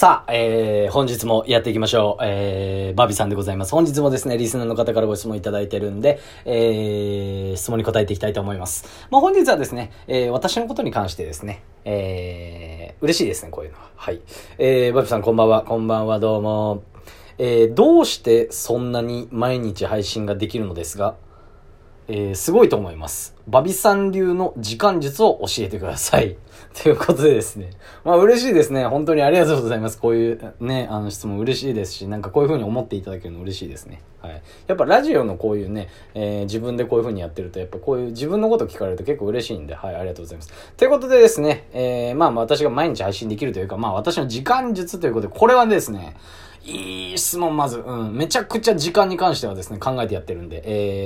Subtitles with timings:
[0.00, 2.24] さあ、えー、本日もやっていきましょう。
[2.24, 3.72] えー、バビさんでございます。
[3.72, 9.06] 本日もですね、リスナーの方からご質問いただいてるんで、えー、質問に答えていきたいと思います。
[9.10, 13.90] まあ、本日はですね、えー、私のことに関してですね、えー、嬉しいですね、こういうのは。
[13.94, 14.22] はい。
[14.56, 15.64] えー、バビさんこんばんは。
[15.64, 16.82] こんばんは、どうも。
[17.36, 21.16] えー、どうしてそんなに毎日配信ができるのですが、
[22.12, 23.36] えー、すごいと思います。
[23.46, 26.36] バビさん流の時間術を教えてください。
[26.74, 27.70] ということでですね。
[28.04, 28.84] まあ嬉しいですね。
[28.84, 30.00] 本当にありがとうございます。
[30.00, 34.02] こういうね、あの質問嬉しいですし、なんかこういう風に思っていただけるの嬉しいですね。
[34.20, 34.42] はい。
[34.66, 40.52] やっぱラジオのこういうね、えー、自分でこういう風にやってると、やっぱこういう自分のこと聞かれると結構嬉しいんで、はい、ありがとうございます。
[40.76, 46.16] ということでですね、えー、まあ私が毎日配信できるというか、まあ私の時間術ということで、これはですね、
[46.64, 47.78] いい質問、まず。
[47.78, 48.14] うん。
[48.14, 50.62] めちゃくちゃ時間に関してはですね、考えてやってるんで、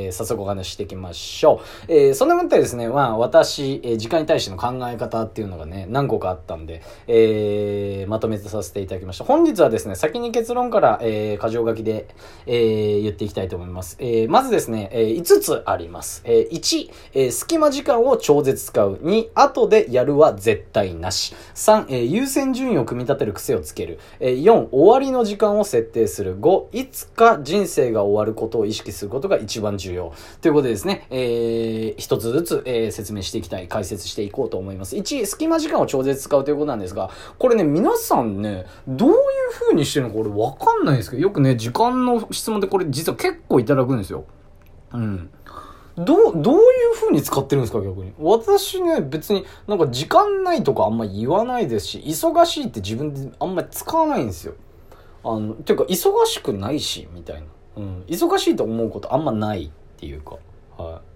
[0.06, 1.92] えー、早速お話していきましょう。
[1.92, 9.24] えー、そんなことでですね、まあ、私、えー、時間に対しての考え方っていうのがね、何個かあったんで、えー、まとめてさせていただきました。
[9.24, 12.08] 本日はですね、先に結論から、えー、箇条書きで、
[12.46, 13.96] えー、言っていきたいと思います。
[14.00, 16.22] えー、まずですね、えー、5つあります。
[16.24, 18.94] えー、1、えー、隙間時間を超絶使う。
[19.02, 21.36] 2、後でやるは絶対なし。
[21.54, 24.00] 3、えー、優先順位を組み立てる癖をつける。
[24.18, 26.38] えー、4、終わりの時間を設定する。
[26.38, 30.12] 5、いつか人生が終わることを意識することが一番重要。
[30.40, 34.96] ということでですね、えー、一つずつ、えー、説明していきたい、解説していこうと思います。
[34.96, 39.16] 1、隙間時間を超絶使うということなんですが、これね、皆さんね、どういう
[39.52, 44.24] 風にしてるのか俺わかんないんですけど、よくね、時間の質問でこれ実は結構いただくんですよ。
[44.92, 45.30] うん。
[45.96, 48.12] どう、どういう風に使ってるんですか逆に。
[48.18, 54.54] 私ね、別になんか時間ないとかあんま言わないですし、忙しいって自分であんまり使わないんですよ。
[55.24, 57.46] あの、ていうか忙しくないし、みたいな。
[57.76, 58.04] うん。
[58.06, 60.36] 忙しいと思うことあんまないっていうか。
[60.76, 61.13] はい。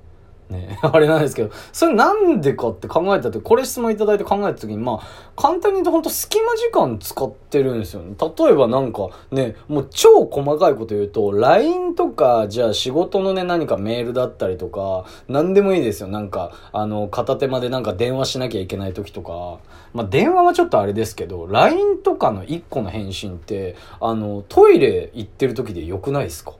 [0.50, 8.14] ね、 あれなんですけど、それなんでかって考えたとき、これ質問いただいて考えたときに、まあ、簡単に言うと本当隙間時間使ってるんですよね。
[8.18, 16.08] 例えばなんかね、もう超細かいこと言うと、LINE とか、じゃあ仕事のね、何かメールだったりとか、何でもいいですよ。
[16.08, 19.58] なんか、あの、片手までなんか電話しなきゃいけない時とか、
[19.92, 26.52] まあ、電話はちょっとあれですけど、LINE とかの1個の返信って、あの、トイレ行ってる時で良くないですか？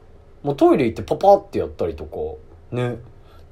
[0.42, 2.18] もうトイレ行ってパパってやったりとか、
[2.70, 2.98] ね。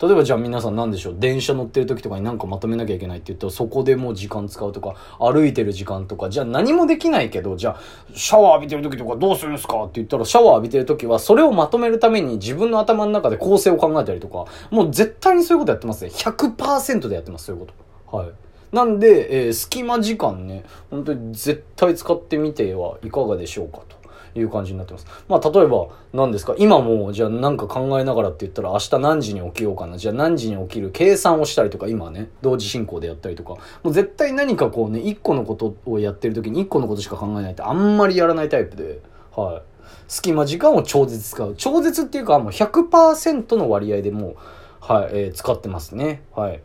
[0.02, 1.16] 例えばじゃあ皆さん何でしょう？
[1.18, 7.80] 電車乗ってる時とかになんかまとめなきゃいけないって言ったらそこでもう時間使うとか歩いてる時間とかじゃあ何もできないけどじゃあ
[8.14, 9.82] シャワー浴びてる時とかどうするんですか？
[9.84, 16.10] って言ったらシャワー浴びてる時はそれをまとめるために自分の頭の中で構成を考えたりとかもう絶対にそういうことやってますね。
[16.10, 17.72] 100%でやってますそういうこ
[18.10, 18.16] と。
[18.18, 18.30] はい。
[18.72, 23.96] なんで、えー、隙間時間ね本当に絶対使ってみてはいかがでしょうかと。
[24.40, 25.06] いう感じになってます。
[25.28, 26.54] まあ、例えば、何ですか？
[26.58, 29.98] 今も、じゃあなんか考えながらって言ったら、明日何時に起きようかな。
[29.98, 33.50] じゃあ何時に起きる計算をしたりとか、今ね、同時進行でやったりとか、
[33.82, 39.00] もう絶対何かこうね、一個のことをやってる時に一個のことしか考えないってあんまりやらないタイプで、
[39.34, 39.62] はい。
[40.08, 41.54] 隙間時間を超絶使う。
[41.56, 44.36] 超絶っていうか、もう100%の割合でもう、
[44.80, 46.22] はい、えー、使ってますね。
[46.34, 46.60] はい。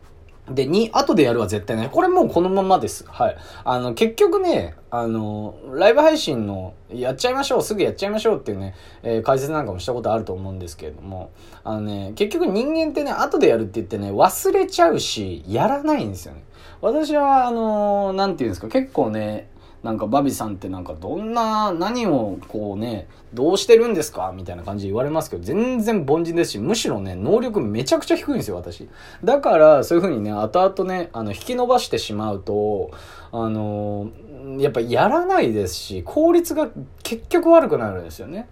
[0.50, 1.88] で、2、後でやるは絶対ない。
[1.88, 3.04] これもうこのままです。
[3.06, 3.36] はい。
[3.64, 11.30] あの、結局ね、あの、ライブ配信の、やっちゃいましょう、すぐやっちゃいましょうっていうね、えー、解説なんかもしたことあると思うんですけれども、
[11.62, 16.42] あのね、結局人間ってね、後でやるって言ってね、忘れちゃうし、やらないんですよね。
[16.80, 19.48] 私は、あの、なんて言うんですか、結構ね、
[19.82, 24.32] なんかバビさんってなんかどんな、何をこうね、どうしてるんですか？
[24.34, 28.88] みたいな感じで言われますけど、全然凡人ですし、むしろね、能力めちゃくちゃ低いんですよ、私。
[29.24, 32.90] だから、そういう風にね、後々ね、あの、引き伸ばしてしまうと、
[33.32, 34.10] あの
[34.58, 36.68] やっぱやらないですし、効率が
[37.02, 38.48] 結局悪くなるんですよね。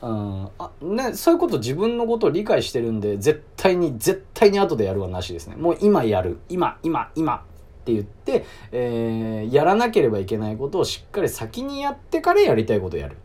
[0.00, 5.54] うん、あね、そういうこと自分のことを理解してるんで、絶対に、絶対に後でやるはなしですね。
[5.54, 6.38] もう今やる。
[6.48, 7.44] 今、今、今。
[7.82, 13.16] って言って、えー、やらなければいけないことをしっかり先にやってからやりたいことをやる。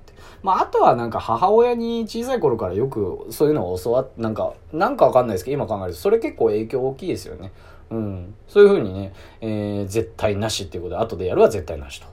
[0.44, 7.52] まあ、あとはなんか母親に小さい頃からよくそういうのを教わって、なんか、なんかわかんないですけど、今考えると、それ結構影響大きいですよね。
[7.90, 8.36] うん。
[8.48, 12.08] そういうふうにね、えー、絶対なしっていうことで、後でやるは絶対なしと。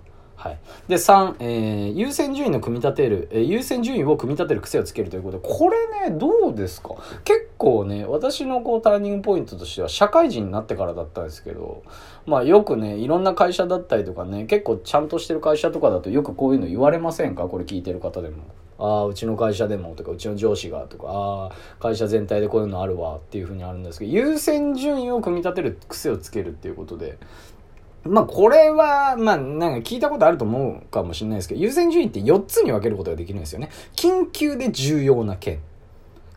[0.44, 0.58] はい。
[0.88, 6.96] で、3、えー、優先順位の組み立てる、えー、優先順位を組み立てる癖をつけるということで、これね、どうですか？
[7.24, 11.82] 結構ね、私のこうターニングポイントとしては、社会人になってからだったんですけど、
[12.26, 17.44] まあよくね、いろんな会社だったりとかね、結構ちゃんとしてる会社とかだとよくこういうの言われませんか？
[17.44, 18.44] これ聞いてる方でも。
[18.76, 27.16] ああ、うちの会社でもとか、うちの上司がとか、ああ、会社全体でこういうのあるわっていうふうにあるんですけど、優先順位を組み立てる癖をつけるっていうことで、
[28.04, 33.70] まあこれは、まあなんか聞いたことあると思うかもしれないですけど、優先順位って4つに分けることができるんですよね。
[33.96, 35.60] 緊急で重要な件。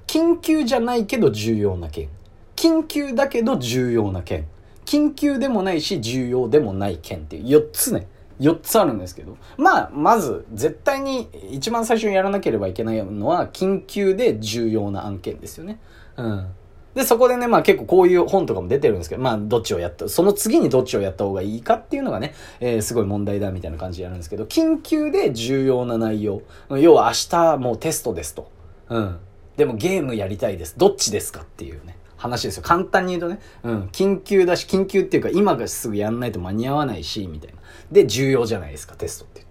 [0.08, 2.10] 緊急じゃないけど重要な件。
[2.56, 4.48] 緊急だけど重要な件。
[4.86, 8.08] 緊急でもないし重要でもない件っていう4つね。
[8.40, 9.38] 4つあるんですけど。
[9.58, 15.80] まあ、まず、絶対に一番最初にやらなければいけないのは、緊急で重要な案件ですよね。
[16.18, 16.48] うん。
[16.97, 26.41] で、そこでね、まあ結構こういう本とかも出てるんですけど、まあどっちをやった、その次にどっちをやった方がいいかっていうのがね、えー、すごい問題だみたいな感じでやるんですけど、緊急で重要な内容。
[26.71, 28.49] 要は明日もうテストですと。
[28.89, 29.19] うん。
[29.57, 30.75] でもゲームやりたいです。
[30.75, 31.97] どっちですかっていうね。
[32.15, 32.63] 話ですよ。
[32.63, 33.39] 簡単に言うとね。
[33.61, 33.81] うん。
[33.91, 37.57] 緊急だし、緊急っていうか今がすぐやんないと間に合わないし、みたいな。
[37.91, 39.46] で、重要じゃないですか、テストって。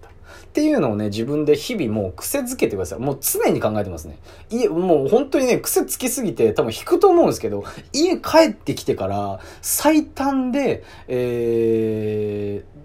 [0.57, 2.99] っていうのをね、自分で日々もう癖づけてください。
[2.99, 4.17] もう常に考えてますね。
[4.49, 7.63] 家、もう本当にね、癖つきすぎて多分引くと思うんですけど、
[7.93, 12.77] 家帰ってきてから最短で、えー、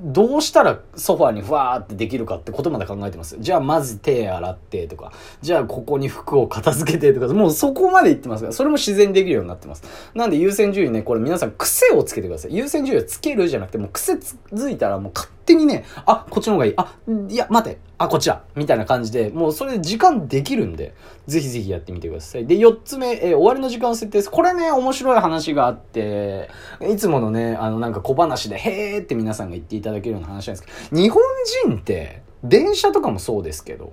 [0.00, 3.36] どうしたらソファーにふわーってできるかってことまで考えてます。
[3.38, 5.12] じゃあまず手洗ってとか、
[5.42, 9.84] じゃあここに服を片付けてとか、もうそこまで言ってますから、それも自然にできるようになってます。
[10.14, 12.56] なんで優先順位ね、これ皆さん癖をつけてください。
[12.56, 14.34] 優先順位をつけるじゃなくて、もう癖つ
[14.70, 16.74] いたらもう勝にね、あ、こっちの方がいい。
[16.76, 16.96] あ、
[17.28, 17.78] いや、待て。
[17.98, 18.42] あ、こっちだ。
[18.54, 20.94] みたいな感じで、もうそれで時間できるんで、
[21.26, 22.46] ぜひぜひやってみてください。
[22.46, 24.30] で、4つ目、えー、終わりの時間設定です。
[24.30, 26.48] これね、面白い話があって、
[26.88, 31.22] いつものね、あの、なんか小話で、へーって皆さんが言っていただけるような話なんですけど、日本
[31.68, 33.92] 人って、電車とかもそうですけど、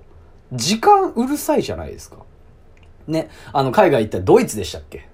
[0.52, 2.18] 時間うるさいじゃないですか。
[3.06, 5.09] ね、あの、海外行ったらドイツでしたっけ？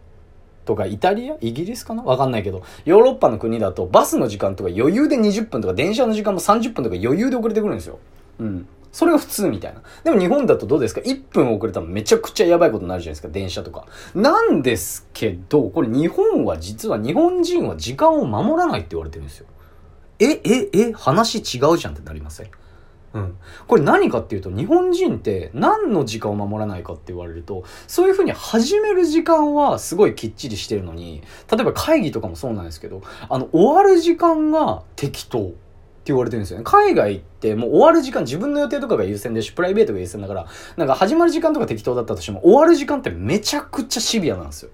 [0.66, 1.36] とか、イタリア？
[1.40, 2.02] イギリスかな？
[2.02, 7.98] わかんないけど、ヨーロッパの国だとバスの時間とか余裕で20分とか、電車の時間も30分とか余裕で遅れてくるんですよ。
[8.40, 8.68] うん。
[8.92, 9.82] それが普通みたいな。
[10.04, 13.86] でも日本だとどうですか ?1 分遅れたらめちゃくちゃやばいことになるじゃないですか、電車とか。
[14.14, 19.46] なんですけど、これ日本は実は日本人は時間を守らないって言われてるんですよ。
[20.18, 22.46] え、え、え、話違うじゃんってなりません？
[23.16, 23.38] うん。
[23.66, 35.46] これ何かっていうと、日本人って何の時間を守らないかって言われると、そういうふうに始める時間はすごいきっちりしてるのに、例えば会議とかもそうなんですけど、あの、終わる時間が適当。
[35.46, 36.64] って言われてるんですよね。
[36.64, 40.46] 海外ってもう終わる時間、自分の予定とかが優先でし、プライベートが優先だから、
[40.76, 44.70] なんか始まる時間とか適当だったとしても、終わる時間ってめちゃくちゃシビアなんですよ。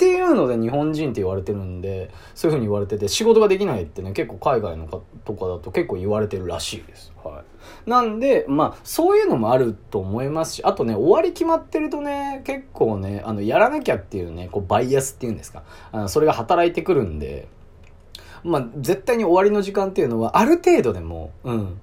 [0.00, 7.12] っていうので日本人って言われてるんで、そういう風に言われてて、仕事ができないってね、結構海外のかとかだと結構言われてるらしいです。
[7.22, 7.44] は
[7.86, 7.90] い。
[7.90, 15.64] なんで、まあ、そういうのもあると思いますし、あとね、終わり決まってるとね、結構ね、あの、やらなきゃっていうね、こう、バイアスっていうんですか。
[15.92, 17.46] あのそれが働いてくるんで、
[18.42, 21.80] まあ、絶対に終わりの時間っていうのは、ある程度でも、うん、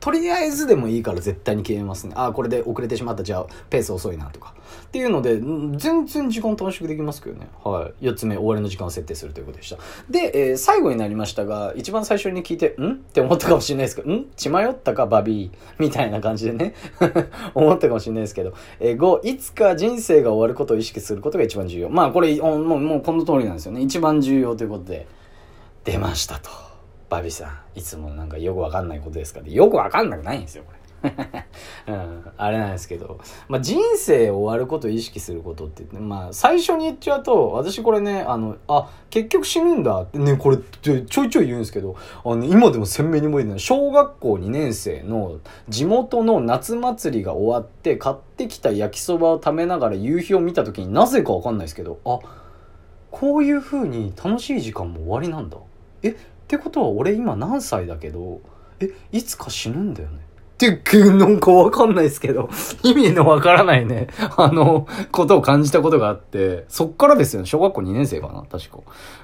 [0.00, 2.12] とりあえずでもいいから絶対に消えますね。
[2.16, 3.22] ああ、これで遅れてしまった。
[3.22, 4.54] じゃあ、ペース遅いなとか。
[4.86, 5.40] っていうので、
[5.76, 7.48] 全然時間短縮できますけどね。
[7.64, 8.06] はい。
[8.06, 9.78] 4つ目、終わりの時間を設定するということでした。
[10.08, 12.92] で、えー、最後になりましたが、一番最初に聞いて、ん？
[12.92, 14.26] って思ったかもしれないですけど、ん？
[14.36, 15.58] 血迷ったか、バビー？
[15.78, 16.74] みたいな感じでね。
[17.54, 18.54] 思ったかもしれないですけど。
[18.80, 21.90] えー、5、いつか人生が終わることを意識することが一番重要。
[21.90, 23.80] まあ、これ、もう、もうこの通りなんですよね。
[23.80, 25.06] 一番重要ということで、
[25.84, 26.67] 出ましたと。
[27.08, 29.40] バビさん、いつもなんかよくわかんないことですか？
[29.40, 30.78] ら、よくわかんなくないんですよ、これ。
[31.86, 41.94] うん、あれなんですけど、まあ、人生終わることを意識することって、まあ、最初に言っちゃうと、私これね、あの、あ、結局死ぬんだってね、これちょいちょい言うんですけど、
[42.24, 43.60] あの、今でも鮮明に覚えてない。
[43.60, 45.38] 小学校2年生の
[45.68, 52.18] 地元の夏祭りが終わって、買ってきた焼きそばを食べながら夕日を見た時になぜかわかんないですけど、あ、
[53.12, 55.58] こういう風に楽しい時間も終わりなんだ。
[56.02, 56.16] え
[56.48, 58.40] ってことは俺今何歳だけど
[58.80, 60.20] えいつか死ぬんだよね。
[60.66, 62.50] ってなんかわかんないですけど、
[62.82, 68.78] 意味のわからないね、あの、ことを感じたことがあって、そっからですよね、小学校2年生かな、確か。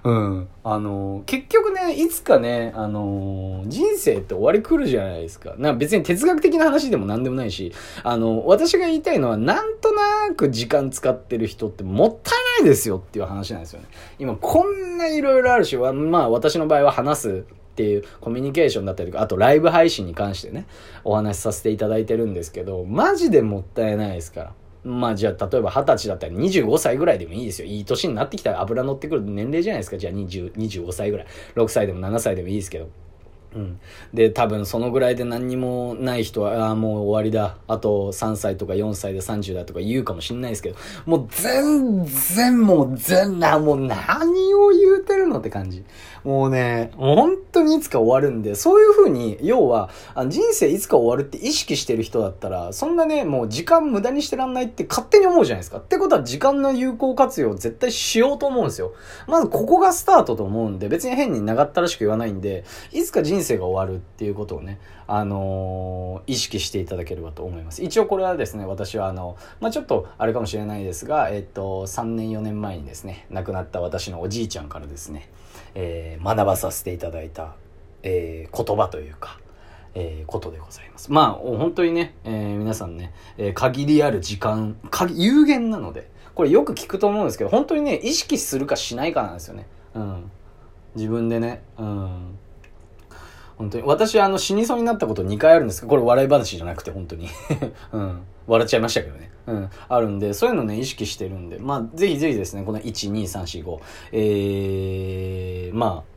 [0.05, 0.49] うん。
[0.63, 5.55] あの、結局ね、いつかね、あの、人生って終わり来るじゃないですか。
[5.59, 7.73] な別に哲学的な話でも何でもないし、
[8.05, 13.87] あの、私が言いたいのは、なんとなく時間使ってる人ってもったいないですよっていう話なんですよね。
[14.19, 17.45] 今、こんないろいろあるし、まあ、私の場合は話す
[17.75, 20.67] っていうコミュニケーションだったりとか、あとライブ配信に関してね、
[21.03, 24.53] お話しさせていただいてるんですけど、マジでもったいないですから。
[24.85, 27.67] まあじゃあ例えば二十歳だったら25歳ぐらいでもいいですよ。
[27.67, 29.99] いい年になってきたら油乗ってくる年齢じゃないですか。
[29.99, 31.27] じゃあ20 25歳ぐらい。
[31.57, 32.89] 6歳でも7歳でもいいですけど。
[33.55, 33.81] うん。
[34.13, 37.57] で、多分そのぐらいで何にもない人は、ああ、もう終わりだ。
[37.69, 45.85] あと3歳とか4歳で30だとか言うかもしんないですけど、もう全然もう全な、もう何を言うてるのって感じ。
[46.25, 49.91] もうね、本当にいつか終わるんで、そういう風に、要は、
[50.29, 55.79] 人生いつか終わるって意識してる人だったら、そんなね、もう時間無駄にしてらんないって勝手に思うじゃないですか。
[55.79, 58.95] ってことは時間の有効活用を絶対しようと思うんですよ。
[59.29, 67.83] まずここがスタートと思うんで、別に変に長ったらしく言わないんで、いつか人生生が終わるっていうことをね、あのー、意識していただければと思います。
[67.85, 75.29] 一応これはですね、私はあの、まあ、ちょっとあれかもしれないですが、えっと、3年4年前にですね、亡くなった私のおじいちゃんからですね、
[75.75, 77.55] えー、学ばさせていただいた、
[78.03, 79.39] えー、言葉というか、
[79.95, 81.13] えー、ことでございます。
[81.13, 84.77] まあ、本当にね、えー、皆さんね、えー、限りある時間、
[85.15, 89.67] 有限なので、これよく聞くと思うんですけど、本当にね、意識するかしないかなんですよね。
[89.95, 90.31] うん。
[90.97, 92.39] 自分でね、うん。
[93.57, 93.85] 本当に。
[93.85, 97.29] 私、あの、死にそうになったこと2回あるんですけど、これ笑い話じゃなくて、本当に。
[97.93, 98.23] うん。
[98.47, 99.31] 笑っちゃいましたけどね。
[99.47, 99.71] うん。
[99.89, 103.79] あるんで、そういうのね、意識してるんで、まあ、ぜひぜひですね、この1、2、3、4、5、
[104.13, 106.15] えー、まあ、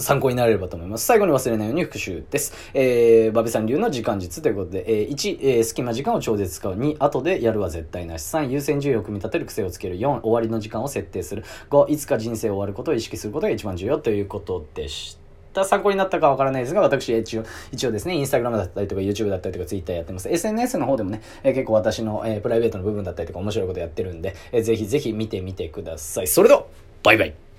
[0.00, 1.04] 参考になれればと思います。
[1.04, 2.54] 最後に忘れないように復習です。
[2.74, 6.74] えー、バベさん流の時間術ということで、えー、1、えー、隙間時間を超絶使う。
[6.74, 8.22] 2、後でやるは絶対なし。
[8.22, 9.96] 3、優先順位を組み立てる癖をつける。
[9.96, 11.44] 4、終わりの時間を設定する。
[11.70, 15.19] 5、いつか人生を終わることを意識することが一番重要ということでした
[15.52, 15.64] た。
[15.64, 20.28] 参考になったかわからないですが、私一応、一応ですね、インスタグラムだったりとか YouTube だったりとか Twitter やってます。
[20.28, 26.26] SNS の方でもね、えー、結構私の、えー、プライベートの部分だったりとか面白いことやってるんで、えー、ぜひぜひ見てみてください。
[26.26, 26.64] それでは、
[27.02, 27.49] バイバイ